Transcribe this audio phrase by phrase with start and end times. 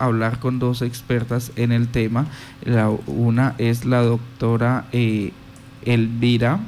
[0.00, 2.26] hablar con dos expertas en el tema.
[2.64, 5.30] La, una es la doctora eh,
[5.84, 6.58] Elvira.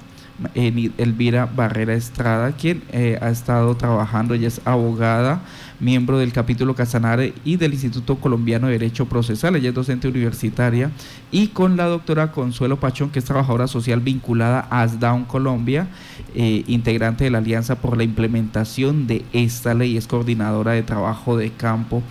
[0.55, 5.41] Elvira Barrera Estrada, quien eh, ha estado trabajando, ella es abogada,
[5.81, 10.91] miembro del capítulo Casanare y del Instituto Colombiano de Derecho Procesal, ella es docente universitaria,
[11.31, 15.89] y con la doctora Consuelo Pachón, que es trabajadora social vinculada a ASDAUN Colombia,
[16.35, 21.39] eh, integrante de la Alianza por la Implementación de esta ley, es coordinadora de trabajo
[21.39, 22.03] de campo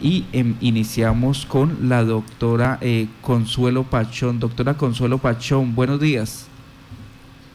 [0.00, 4.40] y em, iniciamos con la doctora eh, Consuelo Pachón.
[4.40, 6.48] Doctora Consuelo Pachón, buenos días.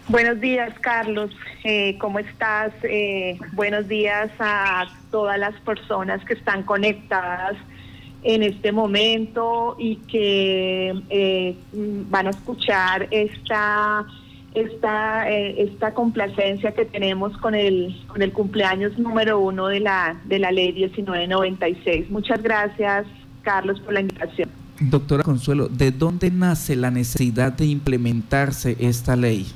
[0.08, 1.32] Buenos días, Carlos.
[1.64, 2.72] Eh, ¿Cómo estás?
[2.84, 7.56] Eh, buenos días a todas las personas que están conectadas
[8.24, 11.56] en este momento y que
[12.10, 14.06] van a escuchar esta
[14.54, 20.20] esta, eh, esta complacencia que tenemos con el, con el cumpleaños número uno de la,
[20.26, 22.10] de la ley 1996.
[22.10, 23.06] Muchas gracias,
[23.44, 24.50] Carlos, por la invitación.
[24.80, 29.48] Doctora Consuelo, ¿de dónde nace la necesidad de implementarse esta ley?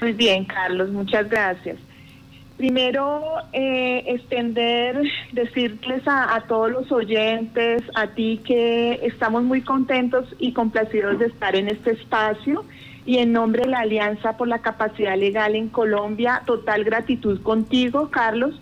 [0.00, 1.78] Muy bien, Carlos, muchas gracias.
[2.56, 3.22] Primero,
[3.52, 11.18] eh, extender, decirles a, todos los oyentes, a ti que estamos muy contentos y complacidos
[11.18, 12.64] de estar en este espacio
[13.04, 18.10] y en nombre de la Alianza por la Capacidad Legal en Colombia, total gratitud contigo,
[18.10, 18.60] Carlos,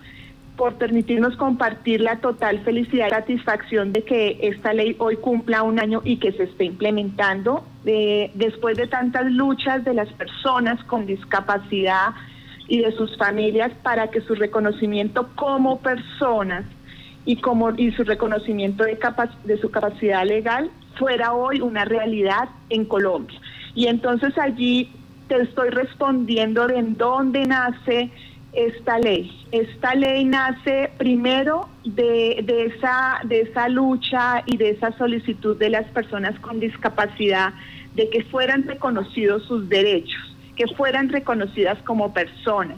[0.56, 5.80] por permitirnos compartir la total felicidad y satisfacción de que esta ley hoy cumpla un
[5.80, 7.64] año y que se esté implementando.
[7.83, 12.11] después de tantas luchas de las personas con discapacidad
[12.71, 16.65] y de sus familias para que su reconocimiento como personas
[17.27, 18.97] y como y su reconocimiento de,
[19.45, 23.39] de su capacidad legal fuera hoy una realidad en Colombia.
[23.75, 24.89] Y entonces allí
[25.29, 28.11] te estoy respondiendo de en dónde nace
[28.53, 29.31] esta ley.
[29.51, 35.71] Esta ley nace primero de, de, esa, de esa lucha y de esa solicitud de
[35.71, 37.53] las personas con discapacidad
[37.97, 42.77] de que fueran reconocidos sus derechos, que fueran reconocidas como personas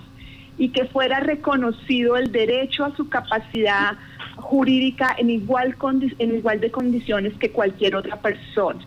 [0.57, 3.97] y que fuera reconocido el derecho a su capacidad
[4.37, 5.75] jurídica en igual,
[6.21, 8.87] en igual de condiciones que cualquier otra persona.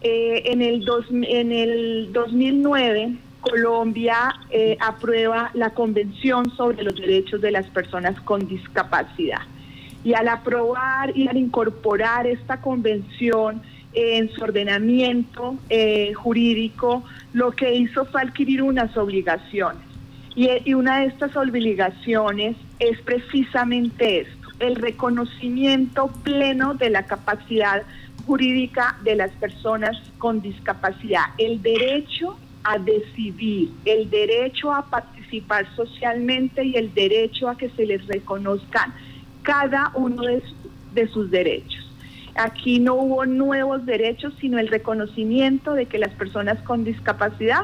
[0.00, 0.86] Eh, en, el
[1.26, 8.46] en el 2009, Colombia eh, aprueba la Convención sobre los Derechos de las Personas con
[8.46, 9.40] Discapacidad.
[10.04, 13.60] Y al aprobar y al incorporar esta convención
[13.96, 17.02] en su ordenamiento eh, jurídico,
[17.36, 19.82] lo que hizo fue adquirir unas obligaciones.
[20.34, 27.82] Y, una de estas obligaciones es precisamente esto, el reconocimiento pleno de la capacidad
[28.24, 36.64] jurídica de las personas con discapacidad, el derecho a decidir, el derecho a participar socialmente
[36.64, 38.94] y el derecho a que se les reconozcan
[39.42, 40.22] cada uno
[40.94, 41.85] de sus derechos.
[42.38, 47.62] Aquí no hubo nuevos derechos, sino el reconocimiento de que las personas con discapacidad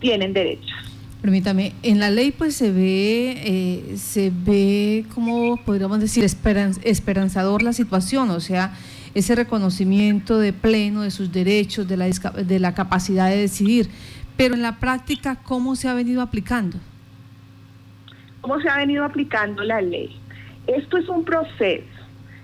[0.00, 0.72] tienen derechos.
[1.20, 7.72] Permítame, en la ley pues se ve, eh, se ve, como podríamos decir, esperanzador la
[7.72, 8.74] situación, o sea,
[9.14, 13.88] ese reconocimiento de pleno de sus derechos, de la, de la capacidad de decidir.
[14.36, 16.78] Pero en la práctica, ¿cómo se ha venido aplicando?
[18.40, 20.16] ¿Cómo se ha venido aplicando la ley?
[20.66, 21.91] Esto es un proceso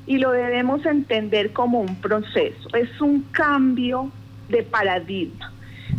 [0.08, 2.74] y lo debemos entender como un proceso.
[2.74, 4.10] Es un cambio
[4.48, 5.52] de paradigma,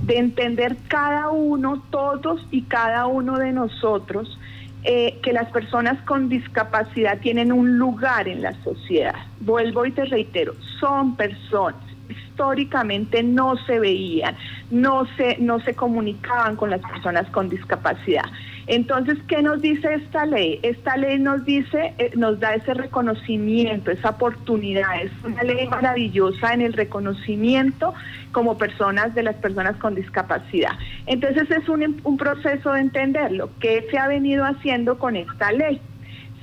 [0.03, 4.39] de entender cada uno, todos y cada uno de nosotros,
[4.83, 9.15] eh, que las personas con discapacidad tienen un lugar en la sociedad.
[9.41, 11.83] Vuelvo y te reitero, son personas.
[12.09, 14.35] Históricamente no se veían,
[14.71, 18.25] no se, no se comunicaban con las personas con discapacidad.
[18.69, 20.59] Entonces, ¿qué nos dice esta ley?
[20.61, 25.01] Esta ley nos dice, eh, nos da ese reconocimiento, esa oportunidad.
[25.01, 27.95] Es una ley maravillosa en el reconocimiento
[28.31, 30.73] como personas de las personas con discapacidad.
[31.07, 33.49] Entonces, es un, un proceso de entenderlo.
[33.59, 35.81] ¿Qué se ha venido haciendo con esta ley?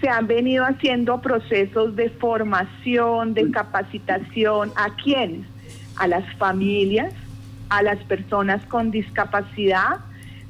[0.01, 4.71] se han venido haciendo procesos de formación, de capacitación.
[4.77, 5.47] ¿A quiénes?
[5.97, 7.15] A las familias,
[7.71, 10.01] a las personas con discapacidad,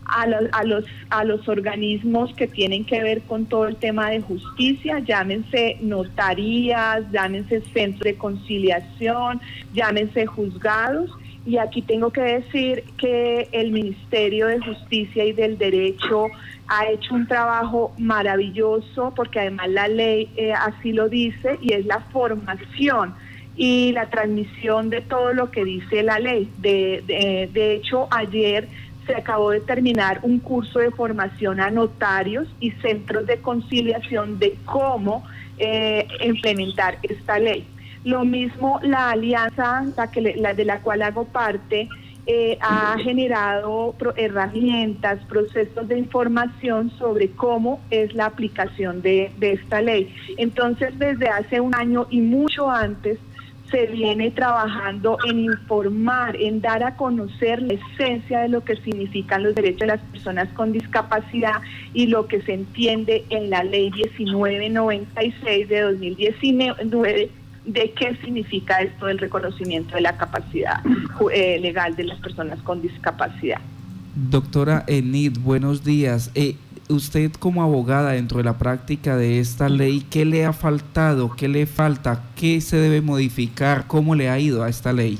[0.08, 4.10] a los, a, los, a los organismos que tienen que ver con todo el tema
[4.10, 9.40] de justicia, llámense notarías, llámense centros de conciliación,
[9.74, 11.10] llámense juzgados.
[11.44, 16.26] Y aquí tengo que decir que el Ministerio de Justicia y del Derecho
[16.66, 21.86] ha hecho un trabajo maravilloso porque además la ley eh, así lo dice y es
[21.86, 23.14] la formación
[23.56, 26.50] y la transmisión de todo lo que dice la ley.
[26.58, 28.68] De, de, de hecho, ayer
[29.06, 34.56] se acabó de terminar un curso de formación a notarios y centros de conciliación de
[34.64, 35.24] cómo
[35.58, 37.66] eh, implementar esta ley.
[38.04, 39.84] Lo mismo la alianza
[40.56, 41.88] de la cual hago parte
[42.28, 50.12] eh, ha generado herramientas, procesos de información sobre cómo es la aplicación de esta ley.
[50.36, 53.18] Entonces, desde hace un año y mucho antes,
[53.70, 59.42] se viene trabajando en informar, en dar a conocer la esencia de lo que significan
[59.42, 61.60] los derechos de las personas con discapacidad
[61.92, 67.30] y lo que se entiende en la ley 1996 de 2019
[67.66, 70.80] de qué significa esto del reconocimiento de la capacidad
[71.32, 73.60] eh, legal de las personas con discapacidad.
[74.14, 76.30] Doctora Enid, buenos días.
[76.34, 76.56] Eh,
[76.88, 81.30] usted como abogada dentro de la práctica de esta ley, ¿qué le ha faltado?
[81.36, 82.22] ¿Qué le falta?
[82.36, 83.86] ¿Qué se debe modificar?
[83.86, 85.18] ¿Cómo le ha ido a esta ley?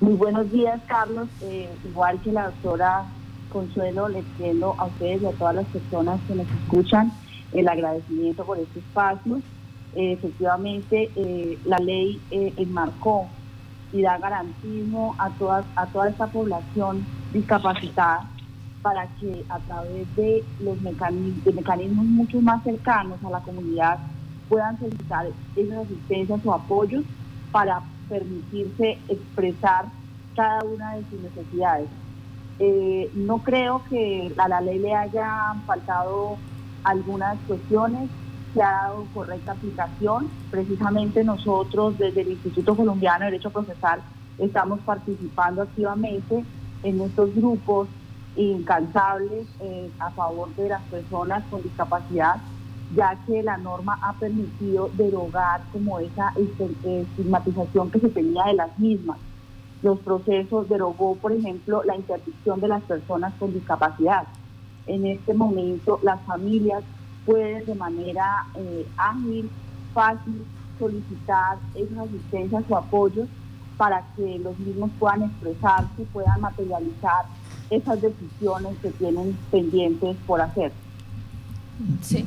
[0.00, 1.28] Muy buenos días, Carlos.
[1.42, 3.04] Eh, igual que la doctora
[3.52, 7.12] Consuelo, le extiendo a ustedes y a todas las personas que nos escuchan
[7.52, 9.40] el agradecimiento por este espacio.
[9.94, 13.26] Eh, efectivamente, eh, la ley enmarcó
[13.92, 17.04] y da garantismo a, todas, a toda esta población
[17.34, 18.26] discapacitada
[18.82, 23.98] para que a través de los mecanismos, mecanismos mucho más cercanos a la comunidad
[24.48, 25.26] puedan solicitar
[25.56, 27.04] esas asistencias o apoyos
[27.52, 29.86] para permitirse expresar
[30.34, 31.88] cada una de sus necesidades.
[32.58, 36.36] Eh, no creo que a la ley le haya faltado
[36.84, 38.10] algunas cuestiones,
[38.52, 40.28] se ha dado correcta aplicación.
[40.50, 44.02] Precisamente nosotros desde el Instituto Colombiano de Derecho Procesal
[44.38, 46.44] estamos participando activamente
[46.82, 47.88] en estos grupos
[48.36, 52.36] incansables eh, a favor de las personas con discapacidad,
[52.94, 58.78] ya que la norma ha permitido derogar como esa estigmatización que se tenía de las
[58.78, 59.18] mismas.
[59.82, 64.24] Los procesos derogó, por ejemplo, la interdicción de las personas con discapacidad.
[64.86, 66.84] En este momento las familias
[67.24, 69.50] pueden de manera eh, ágil,
[69.94, 70.44] fácil,
[70.78, 73.28] solicitar esas asistencias o apoyos
[73.76, 77.24] para que los mismos puedan expresarse, puedan materializar
[77.72, 80.72] esas decisiones que tienen pendientes por hacer.
[82.02, 82.24] Sí.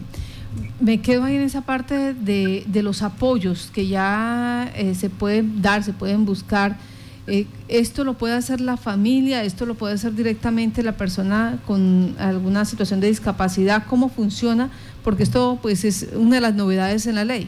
[0.80, 5.62] Me quedo ahí en esa parte de, de los apoyos que ya eh, se pueden
[5.62, 6.78] dar, se pueden buscar.
[7.28, 12.16] Eh, esto lo puede hacer la familia, esto lo puede hacer directamente la persona con
[12.20, 13.86] alguna situación de discapacidad.
[13.88, 14.70] ¿Cómo funciona?
[15.04, 17.48] Porque esto pues es una de las novedades en la ley.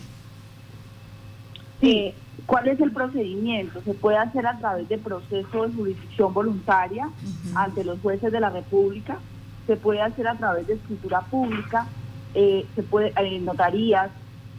[1.79, 2.13] Sí,
[2.47, 3.81] ¿Cuál es el procedimiento?
[3.81, 7.09] Se puede hacer a través de proceso de jurisdicción voluntaria
[7.53, 9.17] ante los jueces de la República,
[9.67, 11.87] se puede hacer a través de escritura pública,
[12.33, 14.09] eh, se puede en notarías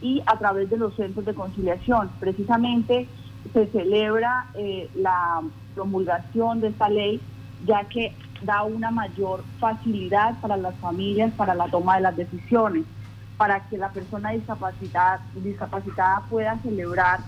[0.01, 2.11] y a través de los centros de conciliación.
[2.19, 3.07] Precisamente
[3.53, 5.41] se celebra eh, la
[5.73, 7.19] promulgación de esta ley
[7.65, 8.13] ya que
[8.43, 12.85] da una mayor facilidad para las familias para la toma de las decisiones,
[13.35, 17.21] para que la persona discapacitada, discapacitada pueda celebrar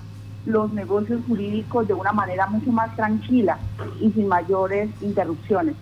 [0.46, 3.60] los negocios jurídicos de una manera mucho más tranquila
[4.00, 5.76] y sin mayores interrupciones.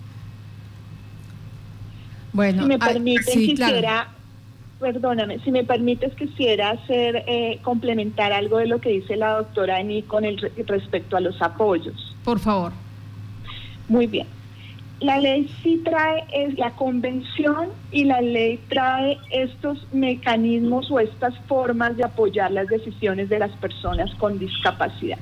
[2.34, 4.08] Bueno, si me ah, permite, quisiera,
[4.80, 9.80] perdóname, si me permites, quisiera hacer, eh, complementar algo de lo que dice la doctora
[9.80, 12.16] Eni con el respecto a los apoyos.
[12.24, 12.72] Por favor.
[13.88, 14.39] Muy bien
[15.00, 21.38] la ley sí trae es la convención y la ley trae estos mecanismos o estas
[21.48, 25.18] formas de apoyar las decisiones de las personas con discapacidad.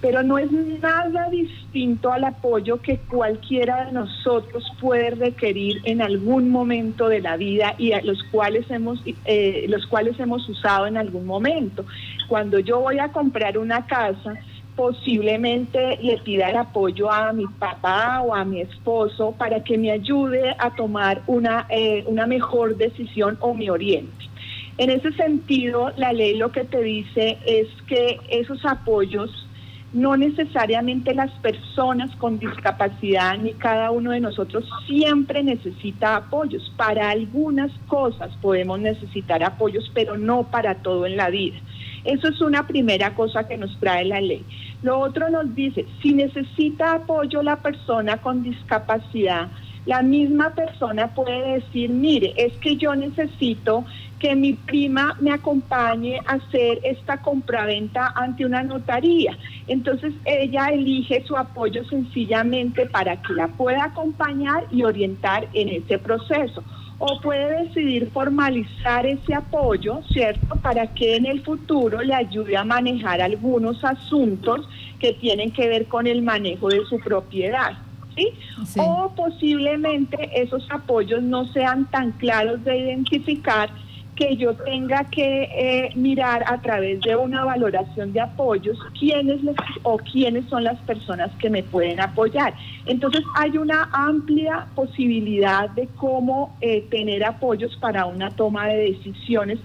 [0.00, 6.48] Pero no es nada distinto al apoyo que cualquiera de nosotros puede requerir en algún
[6.48, 10.96] momento de la vida y a los cuales hemos, eh, los cuales hemos usado en
[10.96, 11.84] algún momento.
[12.28, 14.36] Cuando yo voy a comprar una casa,
[14.76, 19.90] posiblemente le pida el apoyo a mi papá o a mi esposo para que me
[19.90, 24.30] ayude a tomar una, eh, una mejor decisión o me oriente.
[24.78, 29.46] En ese sentido, la ley lo que te dice es que esos apoyos
[29.92, 36.72] no necesariamente las personas con discapacidad ni cada uno de nosotros siempre necesita apoyos.
[36.76, 41.58] Para algunas cosas podemos necesitar apoyos, pero no para todo en la vida.
[42.04, 44.44] Eso es una primera cosa que nos trae la ley.
[44.82, 49.48] Lo otro nos dice, si necesita apoyo la persona con discapacidad,
[49.86, 53.84] la misma persona puede decir, mire, es que yo necesito
[54.18, 59.36] que mi prima me acompañe a hacer esta compraventa ante una notaría.
[59.66, 65.98] Entonces ella elige su apoyo sencillamente para que la pueda acompañar y orientar en ese
[65.98, 66.62] proceso
[67.00, 70.54] o puede decidir formalizar ese apoyo, ¿cierto?
[70.56, 74.68] Para que en el futuro le ayude a manejar algunos asuntos
[75.00, 77.72] que tienen que ver con el manejo de su propiedad.
[78.14, 78.28] ¿Sí?
[78.76, 83.70] O posiblemente esos apoyos no sean tan claros de identificar
[84.20, 89.40] que yo tenga que eh, mirar a través de una valoración de apoyos quiénes
[89.82, 92.52] o quiénes son las personas que me pueden apoyar.
[92.84, 99.58] Entonces hay una amplia posibilidad de cómo eh, tener apoyos para una toma de decisiones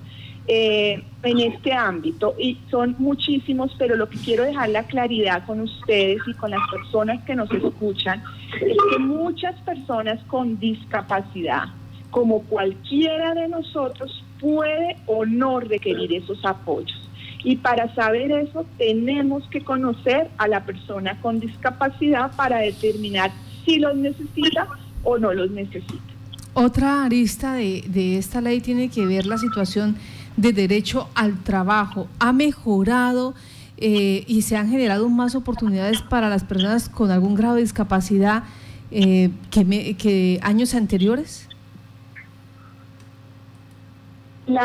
[0.48, 5.60] eh, en este ámbito y son muchísimos, pero lo que quiero dejar la claridad con
[5.60, 8.24] ustedes y con las personas que nos escuchan
[8.62, 11.66] es que muchas personas con discapacidad,
[12.10, 17.10] como cualquiera de nosotros, puede o no requerir esos apoyos.
[17.44, 23.32] Y para saber eso tenemos que conocer a la persona con discapacidad para determinar
[23.64, 24.68] si los necesita
[25.04, 26.02] o no los necesita.
[26.54, 29.98] Otra arista de, de esta ley tiene que ver la situación
[30.38, 32.08] de derecho al trabajo.
[32.20, 33.36] ¿Ha mejorado
[33.78, 38.44] eh, y se han generado más oportunidades para las personas con algún grado de discapacidad
[38.92, 41.50] eh, que, que años anteriores?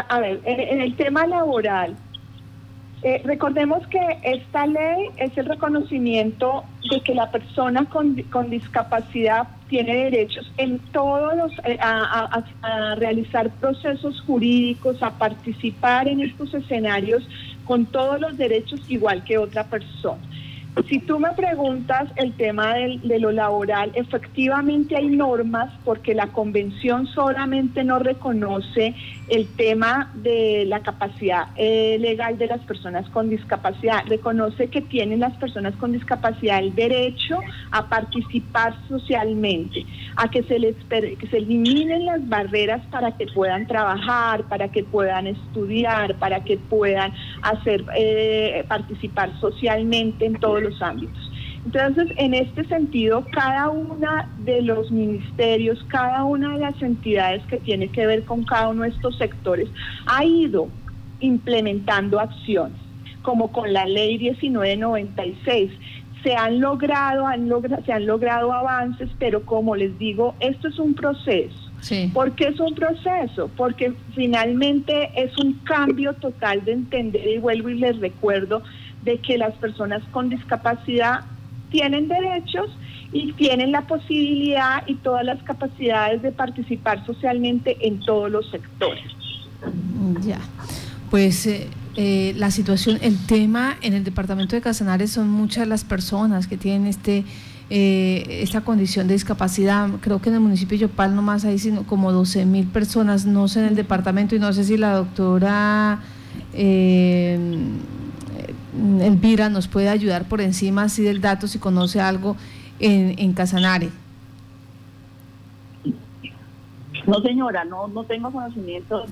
[0.08, 1.96] A ver, en, el tema laboral,
[3.02, 9.48] eh, recordemos que esta ley es el reconocimiento de que la persona con, con discapacidad
[9.68, 12.44] tiene derechos en todos los, eh, a,
[12.96, 17.26] realizar procesos jurídicos, a participar en estos escenarios
[17.64, 20.20] con todos los derechos igual que otra persona.
[20.88, 27.06] Si tú me preguntas el tema de lo laboral, efectivamente hay normas porque la convención
[27.08, 28.94] solamente no reconoce
[29.28, 34.04] el tema de la capacidad eh, legal de las personas con discapacidad.
[34.06, 37.38] Reconoce que tienen las personas con discapacidad el derecho
[37.72, 39.84] a participar socialmente,
[40.16, 44.84] a que se les que se eliminen las barreras para que puedan trabajar, para que
[44.84, 47.12] puedan estudiar, para que puedan
[47.42, 51.30] hacer eh, participar socialmente en todos los ámbitos.
[51.64, 57.58] Entonces, en este sentido, cada una de los ministerios, cada una de las entidades que
[57.58, 59.68] tiene que ver con cada uno de estos sectores,
[60.06, 60.68] ha ido
[61.20, 62.78] implementando acciones,
[63.22, 65.70] como con la ley 1996.
[66.22, 70.78] Se han logrado, han logrado, se han logrado avances, pero como les digo, esto es
[70.78, 71.56] un proceso.
[71.80, 72.10] Sí.
[72.12, 73.50] ¿Por qué es un proceso?
[73.56, 78.62] Porque finalmente es un cambio total de entender, y vuelvo y les recuerdo,
[79.04, 81.20] de que las personas con discapacidad
[81.70, 82.70] tienen derechos
[83.12, 89.04] y tienen la posibilidad y todas las capacidades de participar socialmente en todos los sectores.
[90.24, 90.40] Ya,
[91.10, 95.84] pues eh, eh, la situación, el tema en el departamento de Casanares son muchas las
[95.84, 97.24] personas que tienen este
[97.72, 99.88] eh, esta condición de discapacidad.
[100.00, 103.46] Creo que en el municipio de Yopal nomás hay sino como 12 mil personas, no
[103.46, 106.00] sé en el departamento y no sé si la doctora...
[106.52, 107.38] Eh,
[109.00, 112.36] Elvira nos puede ayudar por encima así del dato si conoce algo
[112.78, 113.90] en, en Casanare.
[117.06, 119.04] No, señora, no, no tengo conocimiento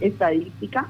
[0.00, 0.88] estadística,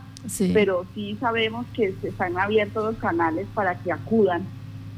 [0.53, 4.43] pero sí sabemos que se están abiertos los canales para que acudan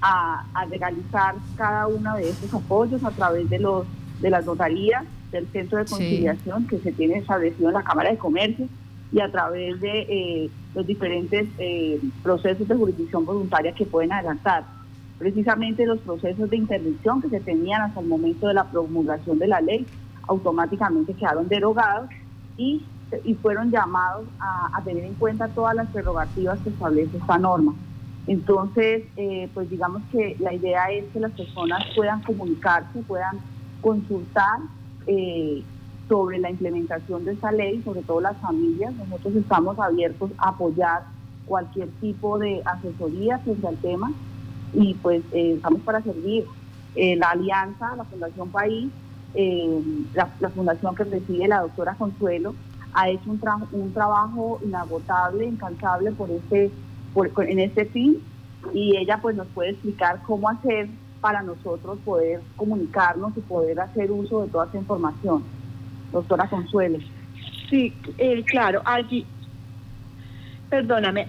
[0.01, 3.85] a, a, legalizar cada uno de estos apoyos a través de los
[4.21, 8.17] de las notarías del centro de conciliación que se tiene establecido en la Cámara de
[8.17, 8.69] Comercio
[9.13, 14.65] y a través de eh, los diferentes eh, procesos de jurisdicción voluntaria que pueden adelantar.
[15.19, 19.49] Precisamente los procesos de interdicción que se tenían hasta el momento de la promulgación de
[19.49, 19.87] la ley
[20.29, 22.11] automáticamente quedaron derogados
[22.57, 22.85] y,
[23.25, 27.75] y fueron llamados a, tener en cuenta todas las prerrogativas que establece esta norma.
[28.27, 33.39] Entonces, eh, pues digamos que la idea es que las personas puedan comunicarse, puedan
[33.81, 34.59] consultar
[36.09, 38.95] sobre la implementación de esta ley, sobre todo las familias.
[38.95, 41.03] Nosotros estamos abiertos a apoyar
[41.47, 44.13] cualquier tipo de asesoría frente al tema
[44.73, 46.45] y pues eh, estamos para servir.
[46.95, 48.91] Eh, la Alianza, la Fundación País,
[49.35, 49.83] eh,
[50.15, 52.55] la, fundación que preside la doctora Consuelo,
[52.95, 56.71] ha hecho un, trabajo inagotable, incansable por este,
[57.13, 58.19] por, en este fin
[58.73, 60.89] y ella pues nos puede explicar cómo hacer
[61.21, 65.45] para nosotros poder comunicarnos y poder hacer uso de toda esta información
[66.13, 66.99] doctora Consuelo.
[67.69, 69.27] Sí, eh, claro, allí,
[70.71, 71.27] perdóname,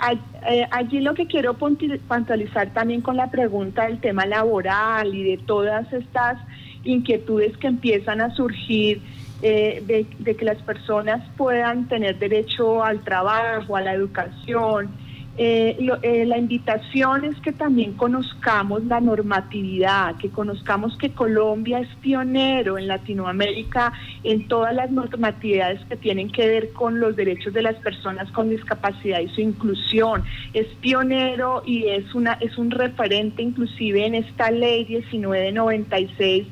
[0.50, 5.38] eh, allí lo que quiero puntualizar también con la pregunta del tema laboral y de
[5.38, 6.40] todas estas
[6.84, 9.02] inquietudes que empiezan a surgir
[9.42, 14.90] eh, de, de, que las personas puedan tener derecho al trabajo, a la educación,
[15.38, 21.88] eh, eh, la invitación es que también conozcamos la normatividad, que conozcamos que Colombia es
[22.02, 23.94] pionero en Latinoamérica
[24.24, 28.50] en todas las normatividades que tienen que ver con los derechos de las personas con
[28.50, 30.24] discapacidad y su inclusión.
[30.54, 36.48] Es pionero y es una es un referente inclusive en esta ley 1996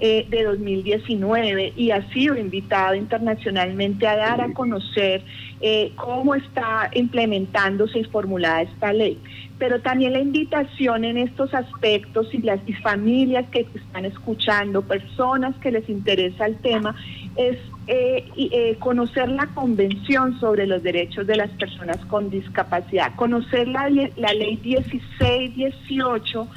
[0.00, 5.22] eh, de 2019 y ha sido invitado internacionalmente a dar a conocer
[5.60, 9.18] eh, cómo está implementándose y formulada esta ley.
[9.58, 15.70] Pero también la invitación en estos aspectos y las familias que están escuchando, personas que
[15.70, 16.96] les interesa el tema,
[17.36, 23.68] es eh, eh, conocer la Convención sobre los Derechos de las Personas con Discapacidad, conocer
[23.68, 26.48] la, la ley 1618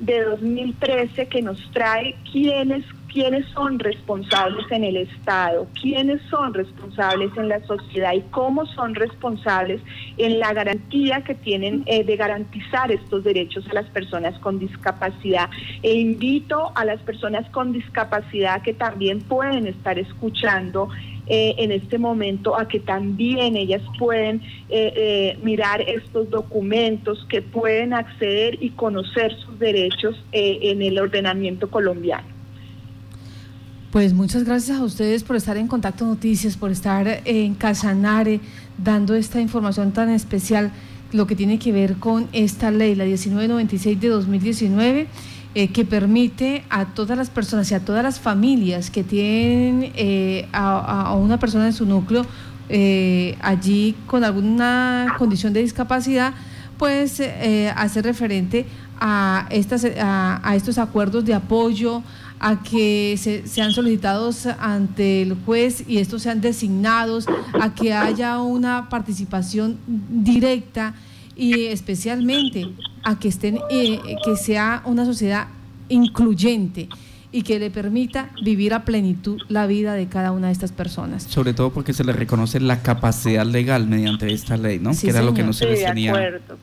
[0.00, 7.30] de 2013 que nos trae quiénes quiénes son responsables en el Estado, quiénes son responsables
[7.36, 9.80] en la sociedad y cómo son responsables
[10.18, 15.48] en la garantía que tienen eh, de garantizar estos derechos a las personas con discapacidad.
[15.82, 20.90] E invito a las personas con discapacidad que también pueden estar escuchando
[21.28, 27.92] eh, en este momento a que también ellas pueden eh, mirar estos documentos, que pueden
[27.92, 32.38] acceder y conocer sus derechos en el ordenamiento colombiano.
[33.90, 38.40] Pues muchas gracias a ustedes por estar en Contacto Noticias, por estar en Casanare
[38.76, 40.72] dando esta información tan especial,
[41.12, 45.06] lo que tiene que ver con esta ley, la 1996 de 2019,
[45.58, 50.46] eh, que permite a todas las personas y a todas las familias que tienen eh,
[50.52, 52.24] a, una persona en su núcleo
[52.68, 56.32] eh, allí con alguna condición de discapacidad,
[56.78, 57.20] pues
[57.74, 58.66] hacer referente
[59.00, 62.04] a, estas, a estos acuerdos de apoyo,
[62.38, 67.26] a que se, sean solicitados ante el juez y estos sean designados,
[67.60, 70.94] a que haya una participación directa
[71.38, 72.66] y especialmente
[73.04, 75.46] a que estén eh, que sea una sociedad
[75.88, 76.88] incluyente
[77.30, 81.22] y que le permita vivir a plenitud la vida de cada una de estas personas.
[81.22, 84.90] Sobre todo porque se le reconoce la capacidad legal mediante esta ley, ¿no?
[84.98, 86.12] que era lo que no se les tenía.
[86.12, 86.58] De acuerdo,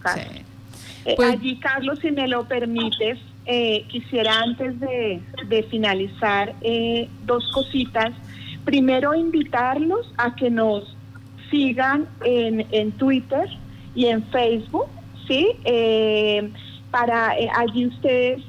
[1.06, 5.22] eh, pues allí, Carlos, si me lo permites, eh, quisiera antes de,
[5.70, 8.12] finalizar eh, dos cositas.
[8.66, 10.98] Primero, invitarlos a que nos
[11.52, 13.48] sigan en, en Twitter
[13.96, 14.88] y en Facebook,
[15.28, 15.48] ¿sí?
[15.64, 16.52] Eh,
[16.92, 18.42] para allí ustedes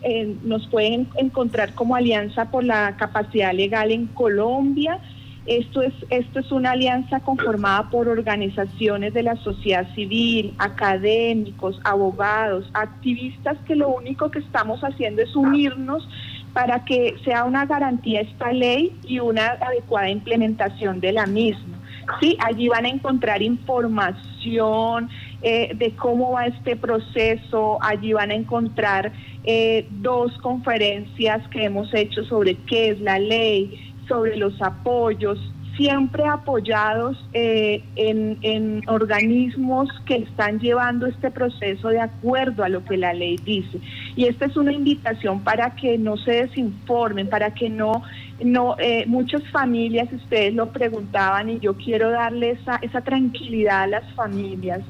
[0.44, 5.00] nos pueden encontrar como Alianza por la Capacidad Legal en Colombia
[5.46, 12.68] esto es, esto es una alianza conformada por organizaciones de la sociedad civil, académicos, abogados,
[12.74, 16.06] activistas, que lo único que estamos haciendo es unirnos
[16.52, 21.75] para que sea una garantía esta ley y una adecuada implementación de la misma.
[22.20, 25.08] Sí, allí van a encontrar información
[25.42, 29.12] eh, de cómo va este proceso, allí van a encontrar
[29.44, 35.38] eh, dos conferencias que hemos hecho sobre qué es la ley, sobre los apoyos,
[35.76, 42.96] siempre apoyados eh, en, organismos que están llevando este proceso de acuerdo a lo que
[42.96, 43.80] la ley dice.
[44.16, 48.02] Y esta es una invitación para que no se desinformen, para que no,
[48.44, 53.86] no eh, muchas familias, ustedes lo preguntaban y yo quiero darle esa, esa tranquilidad a
[53.86, 54.82] las familias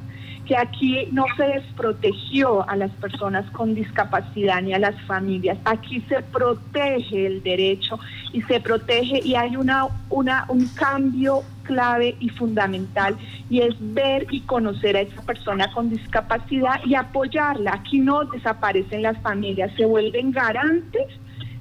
[0.46, 5.58] que aquí no se desprotegió a las personas con discapacidad ni a las familias.
[5.64, 7.98] Aquí se protege el derecho
[8.32, 13.16] y se protege y hay una, una, un cambio clave y fundamental
[13.50, 17.74] y es ver y conocer a esa persona con discapacidad y apoyarla.
[17.74, 21.06] Aquí no desaparecen las familias, se vuelven garantes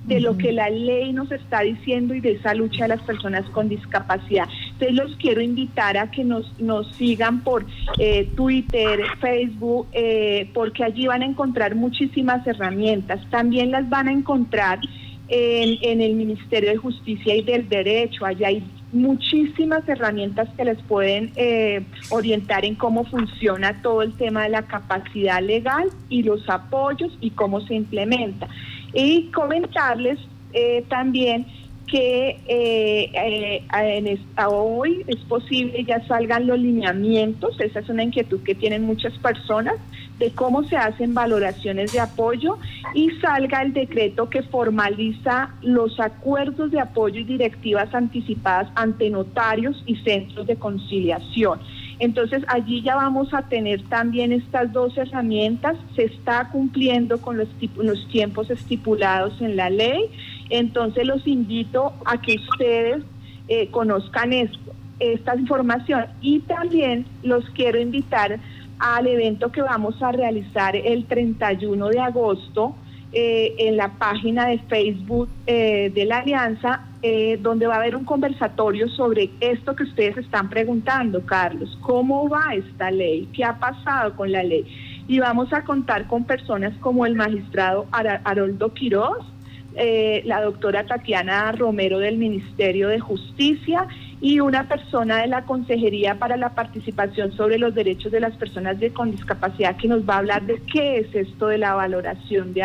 [0.08, 3.50] de lo que la ley nos está diciendo y de esa lucha de las personas
[3.50, 4.48] con discapacidad.
[4.74, 7.66] Entonces los quiero invitar a que nos, nos sigan por
[7.98, 13.20] eh, Twitter, Facebook, eh, porque allí van a encontrar muchísimas herramientas.
[13.30, 14.80] También las van a encontrar
[15.28, 18.26] en, en el Ministerio de Justicia y del Derecho.
[18.26, 18.64] Allá hay
[18.96, 24.64] muchísimas herramientas que les pueden eh, orientar en cómo funciona todo el tema de la
[24.64, 28.48] capacidad legal y los apoyos y cómo se implementa.
[28.96, 30.18] Y comentarles
[30.54, 31.46] eh, también
[31.86, 38.56] que eh, eh, hoy es posible ya salgan los lineamientos, esa es una inquietud que
[38.56, 39.76] tienen muchas personas,
[40.18, 42.58] de cómo se hacen valoraciones de apoyo
[42.94, 49.84] y salga el decreto que formaliza los acuerdos de apoyo y directivas anticipadas ante notarios
[49.86, 51.60] y centros de conciliación.
[52.00, 57.48] Entonces allí ya vamos a tener también estas dos herramientas, se está cumpliendo con los,
[57.78, 60.10] los tiempos estipulados en la ley,
[60.50, 63.04] entonces los invito a que ustedes
[63.48, 64.32] eh, conozcan
[65.00, 66.06] esta información.
[66.22, 68.40] Y también los quiero invitar
[68.80, 72.76] al evento que vamos a realizar el 31 de agosto
[73.18, 77.96] eh, en la página de Facebook eh, de la Alianza, eh, donde va a haber
[77.96, 81.78] un conversatorio sobre esto que ustedes están preguntando, Carlos.
[81.80, 83.30] ¿Cómo va esta ley?
[83.32, 84.66] ¿Qué ha pasado con la ley?
[85.08, 89.26] Y vamos a contar con personas como el magistrado Haroldo Quiroz,
[89.76, 93.88] eh, la doctora Tatiana Romero del Ministerio de Justicia
[94.20, 98.78] y una persona de la Consejería para la Participación sobre los Derechos de las Personas
[98.94, 102.64] con Discapacidad que nos va a hablar de qué es esto de la valoración de,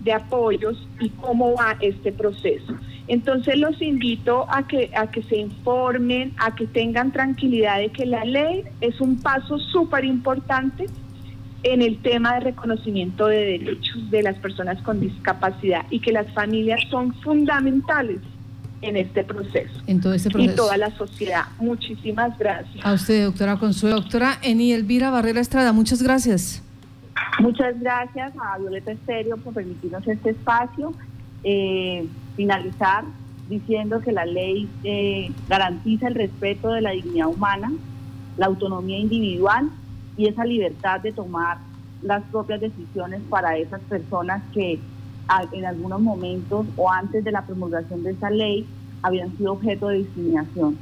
[0.00, 2.74] de apoyos y cómo va este proceso.
[3.08, 8.06] Entonces los invito a que, a que se informen, a que tengan tranquilidad de que
[8.06, 10.86] la ley es un paso súper importante
[11.62, 16.32] en el tema de reconocimiento de derechos de las personas con discapacidad y que las
[16.32, 18.20] familias son fundamentales
[18.82, 19.74] en este proceso.
[19.86, 20.52] En todo este proceso.
[20.52, 21.44] Y toda la sociedad.
[21.58, 22.84] Muchísimas gracias.
[22.84, 23.96] A usted, doctora Consuelo.
[23.96, 26.62] Doctora Eni Elvira Barrera Estrada, muchas gracias.
[27.38, 30.92] Muchas gracias a Violeta Estéreo por permitirnos este espacio.
[31.42, 32.06] Eh,
[32.36, 33.04] finalizar
[33.48, 37.72] diciendo que la ley eh, garantiza el respeto de la dignidad humana,
[38.36, 39.70] la autonomía individual
[40.16, 41.58] y esa libertad de tomar
[42.02, 44.78] las propias decisiones para esas personas que
[45.52, 48.66] en algunos momentos o antes de la promulgación de esa ley
[49.02, 50.76] habían sido objeto de discriminación.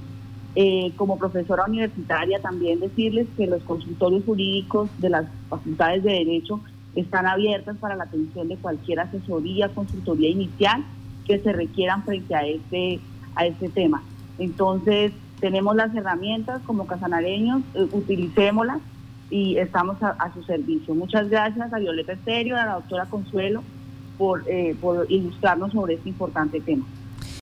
[0.54, 6.60] Eh, como profesora universitaria también decirles que los consultorios jurídicos de las facultades de derecho
[6.96, 10.84] están abiertas para la atención de cualquier asesoría, consultoría inicial
[11.26, 12.98] que se requieran frente a este,
[13.34, 14.02] a este tema.
[14.38, 18.80] Entonces, tenemos las herramientas como casanareños, eh, utilicémoslas
[19.30, 20.94] y estamos a, su servicio.
[20.94, 23.62] Muchas gracias a Violeta Estéreo, a la doctora Consuelo,
[24.16, 26.84] por, eh, por ilustrarnos sobre este importante tema.